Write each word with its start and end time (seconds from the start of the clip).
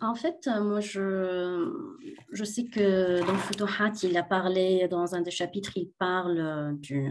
En 0.00 0.14
fait, 0.14 0.46
euh, 0.46 0.62
moi, 0.62 0.80
je, 0.80 1.96
je 2.30 2.44
sais 2.44 2.66
que 2.66 3.26
dans 3.26 3.36
Futuhat, 3.36 3.92
il 4.02 4.16
a 4.16 4.22
parlé, 4.22 4.86
dans 4.88 5.14
un 5.14 5.22
des 5.22 5.30
chapitres, 5.30 5.72
il 5.76 5.90
parle 5.98 6.38
euh, 6.38 6.72
du, 6.72 7.10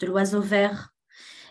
de 0.00 0.06
l'oiseau 0.06 0.40
vert. 0.40 0.90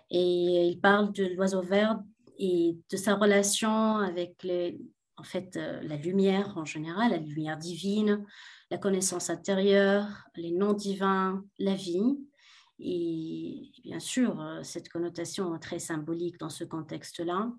Et 0.10 0.68
il 0.68 0.80
parle 0.80 1.14
de 1.14 1.26
l'oiseau 1.26 1.62
vert 1.62 2.00
et 2.38 2.78
de 2.90 2.98
sa 2.98 3.16
relation 3.16 3.98
avec 3.98 4.44
les, 4.44 4.82
en 5.18 5.24
fait, 5.24 5.56
la 5.56 5.96
lumière 5.96 6.58
en 6.58 6.66
général, 6.66 7.12
la 7.12 7.18
lumière 7.18 7.58
divine, 7.58 8.26
la 8.70 8.78
connaissance 8.78 9.30
intérieure, 9.30 10.06
les 10.36 10.52
noms 10.52 10.74
divins, 10.74 11.44
la 11.60 11.76
vie. 11.76 12.18
Et 12.80 13.72
bien 13.84 14.00
sûr, 14.00 14.60
cette 14.64 14.90
connotation 14.90 15.56
est 15.56 15.60
très 15.60 15.80
symbolique 15.80 16.40
dans 16.40 16.50
ce 16.50 16.66
contexte-là. 16.66 17.52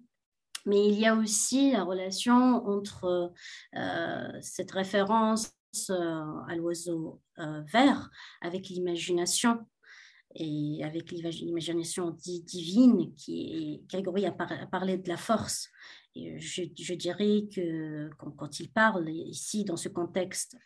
Mais 0.67 0.89
il 0.89 0.99
y 0.99 1.07
a 1.07 1.15
aussi 1.15 1.73
la 1.73 1.85
relation 1.85 2.67
entre 2.67 3.33
euh, 3.77 4.39
cette 4.41 4.71
référence 4.71 5.53
euh, 5.91 6.41
à 6.49 6.55
l'oiseau 6.57 7.21
euh, 7.39 7.63
vert 7.73 8.11
avec 8.41 8.69
l'imagination 8.69 9.67
et 10.35 10.81
avec 10.83 11.11
l'imagination 11.11 12.17
divine 12.19 13.13
qui 13.15 13.83
Grégory 13.89 14.25
a, 14.25 14.33
parlé 14.33 14.97
de 14.97 15.09
la 15.09 15.19
force. 15.19 15.69
Et 16.15 16.39
je, 16.41 16.63
je, 16.79 16.95
dirais 16.95 17.49
que 17.55 18.09
quand, 18.19 18.31
quand, 18.31 18.61
il 18.61 18.71
parle 18.71 19.11
ici 19.11 19.65
dans 19.65 19.77
ce 19.77 19.91
contexte 19.91 20.57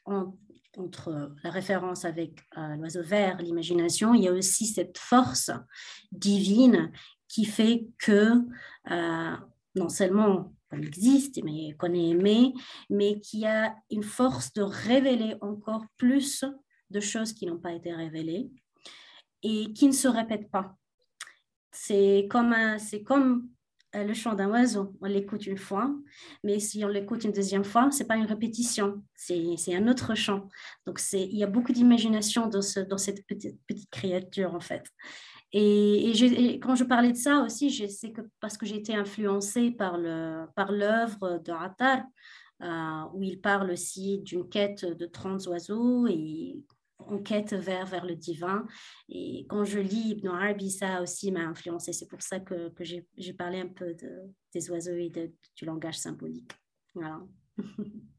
entre 0.77 1.34
la 1.42 1.51
référence 1.51 2.05
avec 2.05 2.42
l'oiseau 2.78 3.03
vert, 3.03 3.39
l'imagination, 3.39 4.15
il 4.15 4.23
y 4.23 4.28
a 4.28 4.33
aussi 4.33 4.67
cette 4.67 4.98
force 4.98 5.51
divine 6.12 6.92
qui 7.27 7.45
fait 7.45 7.89
que 7.98 8.34
non 9.77 9.89
seulement 9.89 10.53
qu'on 10.71 10.83
existe, 10.83 11.43
mais 11.45 11.75
qu'on 11.79 11.95
est 11.95 12.09
aimé, 12.09 12.53
mais 12.91 13.21
qui 13.21 13.47
a 13.47 13.77
une 13.91 14.03
force 14.03 14.53
de 14.55 14.62
révéler 14.62 15.37
encore 15.41 15.84
plus 15.97 16.45
de 16.91 17.00
choses 17.00 17.33
qui 17.33 17.47
n'ont 17.47 17.59
pas 17.59 17.73
été 17.73 17.92
révélées 17.92 18.50
et 19.42 19.73
qui 19.73 19.87
ne 19.87 19.92
se 19.92 20.09
répètent 20.09 20.50
pas. 20.50 20.75
C'est 21.70 22.27
comme, 22.31 22.55
c'est 22.78 23.03
comme 23.03 23.48
euh, 23.95 24.05
le 24.05 24.15
chant 24.15 24.34
d'un 24.34 24.48
oiseau. 24.50 24.97
On 25.00 25.06
l'écoute 25.06 25.47
une 25.47 25.59
fois, 25.59 25.95
mais 26.43 26.59
si 26.59 26.84
on 26.84 26.89
l'écoute 26.89 27.25
une 27.25 27.33
deuxième 27.33 27.65
fois, 27.65 27.91
c'est 27.91 28.06
pas 28.06 28.17
une 28.17 28.27
répétition, 28.27 29.03
c'est 29.15 29.75
un 29.75 29.89
autre 29.89 30.15
chant. 30.15 30.48
Donc 30.87 31.00
il 31.12 31.37
y 31.37 31.45
a 31.45 31.47
beaucoup 31.47 31.72
d'imagination 31.72 32.47
dans, 32.48 32.62
ce, 32.62 32.81
dans 32.81 32.98
cette 32.98 33.27
petite, 33.27 33.59
petite 33.67 33.91
créature 33.91 34.55
en 34.55 34.61
fait. 34.61 34.84
Et, 35.59 36.61
quand 36.62 36.75
je 36.75 36.85
parlais 36.85 37.12
de 37.12 37.17
ça 37.17 37.41
aussi, 37.41 37.71
c'est 37.89 38.12
que 38.12 38.21
parce 38.41 38.59
que 38.59 38.67
j'ai 38.67 38.77
été 38.77 38.95
influencée 38.95 39.71
par 39.71 39.97
l'œuvre 39.97 40.49
par 40.55 40.71
de 40.71 41.51
Attar, 41.51 42.03
euh, 42.62 43.03
où 43.15 43.23
il 43.23 43.41
parle 43.41 43.71
aussi 43.71 44.19
d'une 44.19 44.47
quête 44.51 44.84
de 44.84 45.07
30 45.07 45.47
oiseaux 45.47 46.07
et 46.09 46.62
en 46.99 47.19
quête 47.19 47.55
vers, 47.55 47.87
vers 47.87 48.05
le 48.05 48.17
divin. 48.17 48.67
Et 49.09 49.47
quand 49.49 49.65
je 49.65 49.79
lis 49.79 50.11
Ibn 50.11 50.29
Arabi, 50.29 50.71
ça 50.71 51.01
aussi 51.01 51.33
m'a 51.33 51.47
influencé. 51.47 51.95
C'est 51.95 52.09
pour 52.09 52.21
ça 52.21 52.39
que, 52.41 52.71
j'ai 53.17 53.33
parlé 53.33 53.61
un 53.61 53.69
peu 53.69 53.95
de, 53.95 54.31
des 54.53 54.71
oiseaux 54.71 54.97
et 54.97 55.11
du 55.11 55.65
langage 55.65 55.99
symbolique. 55.99 56.53
Voilà. 56.95 57.23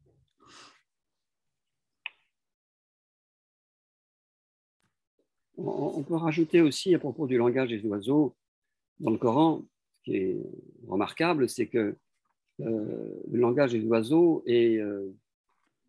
On 5.58 6.02
peut 6.04 6.14
rajouter 6.14 6.60
aussi 6.60 6.94
à 6.94 7.00
propos 7.00 7.26
du 7.26 7.36
langage 7.36 7.70
des 7.70 7.84
oiseaux, 7.84 8.34
dans 9.00 9.10
le 9.10 9.18
Coran, 9.18 9.62
ce 9.92 10.02
qui 10.02 10.16
est 10.16 10.36
remarquable, 10.86 11.48
c'est 11.48 11.66
que 11.66 11.96
euh, 12.60 13.22
le 13.30 13.40
langage 13.40 13.72
des 13.72 13.84
oiseaux 13.84 14.42
est 14.46 14.78
euh, 14.78 15.12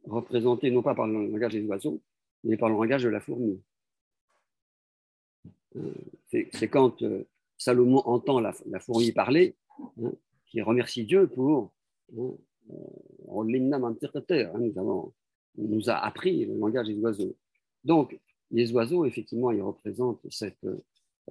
représenté 0.06 0.72
non 0.72 0.82
pas 0.82 0.96
par 0.96 1.08
le 1.08 1.28
langage 1.28 1.54
des 1.54 1.66
oiseaux, 1.66 2.02
mais 2.44 2.58
par 2.58 2.70
le 2.70 2.76
langage 2.76 3.04
de 3.04 3.10
la 3.10 3.20
fourmi. 3.20 3.62
Euh, 5.76 5.94
c'est 6.52 6.68
quand 6.68 7.04
Salomon 7.58 8.02
entend 8.06 8.40
la, 8.40 8.54
fourmi 8.80 9.12
parler, 9.12 9.56
hein, 10.04 10.12
qu'il 10.48 10.64
remercie 10.64 11.04
Dieu 11.04 11.28
pour 11.28 11.72
hein, 12.18 12.34
nous, 14.60 15.14
nous 15.58 15.90
a 15.90 15.96
appris 15.96 16.46
le 16.46 16.56
langage 16.56 16.88
des 16.88 17.00
oiseaux. 17.00 17.36
Donc, 17.84 18.20
les 18.52 18.72
oiseaux, 18.72 19.06
effectivement, 19.06 19.52
ils 19.52 19.62
représentent 19.62 20.26
cette, 20.30 20.66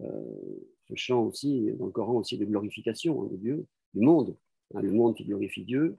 euh, 0.01 0.61
ce 0.89 0.95
champ 0.95 1.25
aussi, 1.25 1.73
dans 1.79 1.87
le 1.87 1.93
Coran 1.93 2.19
aussi, 2.19 2.39
de 2.39 2.45
glorification 2.45 3.23
hein, 3.23 3.29
de 3.31 3.37
Dieu, 3.37 3.67
du 3.95 4.01
monde, 4.01 4.37
hein, 4.75 4.81
le 4.81 4.93
monde 4.93 5.17
qui 5.17 5.25
glorifie 5.25 5.65
Dieu, 5.65 5.99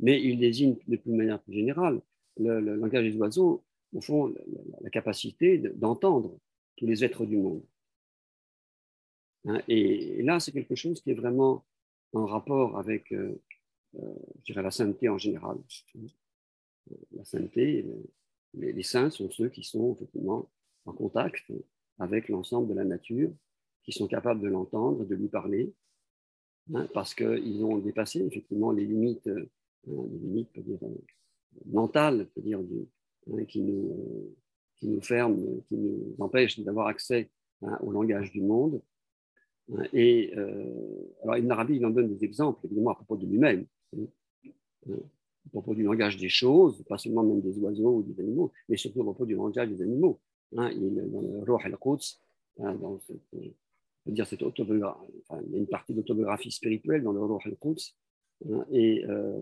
mais 0.00 0.20
il 0.22 0.38
désigne 0.38 0.76
de 0.86 1.00
manière 1.06 1.40
plus 1.42 1.54
générale 1.54 2.00
le, 2.38 2.60
langage 2.60 3.04
des 3.04 3.16
oiseaux, 3.16 3.62
au 3.92 4.00
fond, 4.00 4.34
la, 4.80 4.90
capacité 4.90 5.58
d'entendre 5.58 6.38
tous 6.76 6.86
les 6.86 7.04
êtres 7.04 7.26
du 7.26 7.36
monde. 7.36 7.62
Hein, 9.46 9.60
et, 9.68 10.22
là, 10.22 10.40
c'est 10.40 10.52
quelque 10.52 10.74
chose 10.74 11.00
qui 11.00 11.10
est 11.10 11.14
vraiment 11.14 11.64
en 12.12 12.26
rapport 12.26 12.78
avec, 12.78 13.12
euh, 13.12 13.40
euh, 13.96 14.14
je 14.38 14.52
dirais, 14.52 14.62
la 14.62 14.70
sainteté 14.70 15.08
en 15.08 15.18
général. 15.18 15.58
La 17.12 17.24
sainteté, 17.24 17.84
les, 18.56 18.82
saints 18.82 19.10
sont 19.10 19.30
ceux 19.30 19.48
qui 19.48 19.62
sont 19.62 19.94
effectivement 19.94 20.50
en 20.86 20.92
contact 20.92 21.52
avec 21.98 22.28
l'ensemble 22.28 22.68
de 22.68 22.74
la 22.74 22.84
nature, 22.84 23.30
qui 23.82 23.92
sont 23.92 24.06
capables 24.06 24.40
de 24.40 24.48
l'entendre, 24.48 25.04
de 25.04 25.14
lui 25.14 25.28
parler, 25.28 25.72
hein, 26.74 26.88
parce 26.94 27.14
qu'ils 27.14 27.64
ont 27.64 27.78
dépassé 27.78 28.24
effectivement 28.24 28.72
les 28.72 28.84
limites, 28.84 29.26
euh, 29.26 29.50
euh, 29.88 30.88
mentales, 31.66 32.28
hein, 32.36 33.44
qui, 33.48 33.60
nous, 33.60 34.34
qui 34.76 34.88
nous 34.88 35.02
ferment, 35.02 35.36
qui 35.68 35.76
nous 35.76 36.14
empêchent 36.18 36.60
d'avoir 36.60 36.88
accès 36.88 37.30
hein, 37.62 37.78
au 37.80 37.92
langage 37.92 38.32
du 38.32 38.40
monde. 38.40 38.82
Et 39.92 40.32
euh, 40.36 41.12
alors 41.22 41.38
Ibn 41.38 41.50
Arabi, 41.50 41.76
il 41.76 41.86
en 41.86 41.90
donne 41.90 42.14
des 42.14 42.24
exemples, 42.24 42.66
évidemment, 42.66 42.90
à 42.90 42.94
propos 42.94 43.16
de 43.16 43.26
lui-même 43.26 43.66
à 45.46 45.50
propos 45.50 45.74
du 45.74 45.82
langage 45.82 46.16
des 46.16 46.28
choses, 46.28 46.82
pas 46.88 46.98
seulement 46.98 47.22
même 47.22 47.40
des 47.40 47.58
oiseaux 47.58 47.98
ou 47.98 48.02
des 48.02 48.18
animaux, 48.20 48.52
mais 48.68 48.76
surtout 48.76 49.00
à 49.00 49.04
propos 49.04 49.26
du 49.26 49.34
langage 49.34 49.68
des 49.68 49.82
animaux. 49.82 50.20
Hein, 50.56 50.70
il, 50.70 50.94
dans 51.10 51.20
le 51.20 51.66
al-Quds, 51.66 52.20
hein, 52.60 52.78
cette, 53.06 53.52
dire 54.06 54.26
cette 54.26 54.42
autobiographie, 54.42 55.12
il 55.46 55.52
y 55.52 55.56
a 55.56 55.58
une 55.58 55.66
partie 55.66 55.94
d'autobiographie 55.94 56.50
spirituelle 56.50 57.02
dans 57.02 57.12
le 57.12 57.20
Ruh 57.20 57.38
al-Quds, 57.44 57.94
hein, 58.50 58.64
et, 58.72 59.04
euh, 59.06 59.40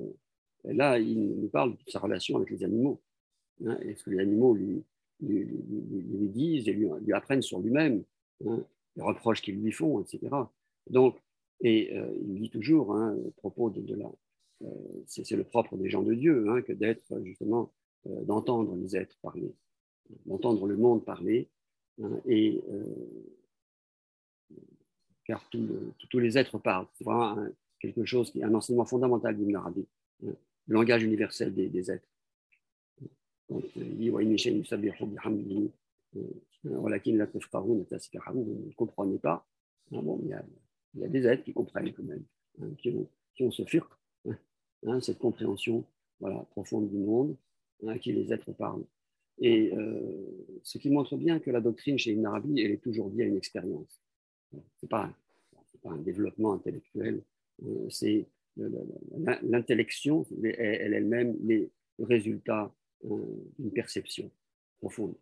et, 0.64 0.72
là, 0.72 0.98
il 0.98 1.40
nous 1.40 1.48
parle 1.48 1.72
de 1.72 1.90
sa 1.90 1.98
relation 1.98 2.36
avec 2.36 2.50
les 2.50 2.64
animaux. 2.64 3.00
Hein, 3.66 3.78
et 3.82 3.94
ce 3.94 4.04
que 4.04 4.10
les 4.10 4.20
animaux 4.20 4.54
lui, 4.54 4.84
disent 5.20 6.68
et 6.68 6.72
lui, 6.72 7.12
apprennent 7.12 7.42
sur 7.42 7.60
lui-même, 7.60 8.02
les 8.40 9.02
reproches 9.02 9.42
qu'ils 9.42 9.60
lui 9.60 9.72
font, 9.72 10.00
etc. 10.00 10.28
Donc, 10.90 11.16
et 11.60 11.96
euh, 11.96 12.12
il 12.20 12.40
dit 12.40 12.50
toujours, 12.50 12.96
à 12.96 13.14
propos 13.36 13.70
de, 13.70 13.94
la, 13.94 14.06
euh, 14.06 14.10
c'est 15.06 15.36
le 15.36 15.44
propre 15.44 15.76
des 15.76 15.90
gens 15.90 16.02
de 16.02 16.14
Dieu, 16.14 16.48
hein, 16.48 16.62
que 16.62 16.72
d'être 16.72 17.22
justement, 17.24 17.72
euh, 18.06 18.24
d'entendre 18.24 18.74
les 18.76 18.96
êtres 18.96 19.18
parler, 19.20 19.54
d'entendre 20.26 20.66
le 20.66 20.76
monde 20.76 21.04
parler, 21.04 21.48
hein, 22.02 22.20
et 22.26 22.62
euh, 22.70 22.84
car 25.24 25.48
tous 25.50 26.18
les 26.18 26.38
êtres 26.38 26.58
parlent. 26.58 26.86
C'est 26.94 27.04
vraiment 27.04 27.46
quelque 27.80 28.04
chose 28.04 28.30
qui 28.30 28.42
un 28.42 28.54
enseignement 28.54 28.86
fondamental 28.86 29.36
d'Ibn 29.36 29.56
Arabi, 29.56 29.86
hein, 30.26 30.32
le 30.66 30.74
langage 30.74 31.02
universel 31.02 31.54
des, 31.54 31.90
êtres. 31.90 32.08
Donc, 33.48 33.64
il 33.76 33.96
dit, 33.96 34.10
vous 34.10 34.20
ne 34.20 34.62
comprenez 38.76 39.18
pas. 39.18 39.46
Bon, 39.90 40.20
il, 40.22 40.28
y 40.30 40.32
a, 40.32 40.44
il 40.94 41.00
y 41.00 41.04
a 41.04 41.08
des 41.08 41.26
êtres 41.26 41.42
qui 41.44 41.52
comprennent 41.52 41.92
quand 41.92 42.04
même, 42.04 42.24
qui, 42.78 42.90
ont, 42.90 43.08
qui 43.34 43.44
ont 43.44 43.50
ce 43.50 43.64
firq, 43.64 43.90
Hein, 44.86 45.00
cette 45.00 45.18
compréhension 45.18 45.84
voilà, 46.18 46.44
profonde 46.50 46.88
du 46.88 46.98
monde 46.98 47.36
à 47.86 47.90
hein, 47.90 47.98
qui 47.98 48.12
les 48.12 48.32
êtres 48.32 48.52
parlent. 48.52 48.84
Et 49.38 49.72
euh, 49.72 50.46
ce 50.62 50.78
qui 50.78 50.90
montre 50.90 51.16
bien 51.16 51.38
que 51.38 51.50
la 51.50 51.60
doctrine 51.60 51.98
chez 51.98 52.12
Ibn 52.12 52.58
elle 52.58 52.72
est 52.72 52.82
toujours 52.82 53.10
liée 53.10 53.24
à 53.24 53.26
une 53.26 53.36
expérience. 53.36 54.00
Ce 54.52 54.56
n'est 54.56 54.88
pas, 54.88 55.12
un 55.84 55.98
développement 55.98 56.52
intellectuel, 56.52 57.22
euh, 57.64 57.88
c'est 57.90 58.26
l'intellection, 59.42 60.26
elle 60.44 60.94
elle-même, 60.94 61.36
les 61.42 61.70
résultats 61.98 62.72
euh, 63.04 63.16
d'une 63.58 63.72
perception 63.72 64.30
profonde. 64.78 65.14